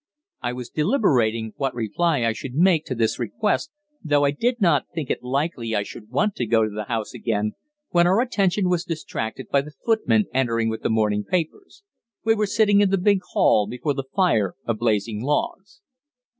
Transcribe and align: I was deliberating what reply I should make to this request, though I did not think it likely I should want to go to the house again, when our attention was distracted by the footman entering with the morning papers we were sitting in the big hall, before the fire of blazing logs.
I 0.41 0.53
was 0.53 0.71
deliberating 0.71 1.53
what 1.57 1.75
reply 1.75 2.23
I 2.25 2.33
should 2.33 2.55
make 2.55 2.85
to 2.85 2.95
this 2.95 3.19
request, 3.19 3.69
though 4.03 4.23
I 4.25 4.31
did 4.31 4.59
not 4.59 4.87
think 4.95 5.11
it 5.11 5.21
likely 5.21 5.75
I 5.75 5.83
should 5.83 6.09
want 6.09 6.33
to 6.37 6.47
go 6.47 6.63
to 6.63 6.71
the 6.71 6.85
house 6.85 7.13
again, 7.13 7.51
when 7.91 8.07
our 8.07 8.19
attention 8.19 8.67
was 8.67 8.83
distracted 8.83 9.49
by 9.49 9.61
the 9.61 9.73
footman 9.85 10.25
entering 10.33 10.69
with 10.69 10.81
the 10.81 10.89
morning 10.89 11.23
papers 11.23 11.83
we 12.23 12.33
were 12.33 12.47
sitting 12.47 12.81
in 12.81 12.89
the 12.89 12.97
big 12.97 13.19
hall, 13.33 13.67
before 13.67 13.93
the 13.93 14.05
fire 14.15 14.55
of 14.65 14.79
blazing 14.79 15.21
logs. 15.21 15.81